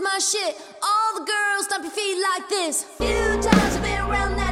[0.00, 0.56] my shit.
[0.82, 2.84] All the girls stomp your feet like this.
[2.84, 4.45] Few times I've been around now.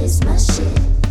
[0.00, 1.09] is my shit.